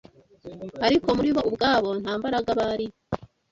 Ariko 0.85 1.07
muri 1.17 1.29
bo 1.35 1.41
ubwabo, 1.49 1.89
nta 2.01 2.13
mbaraga 2.19 2.49
bari 2.59 2.85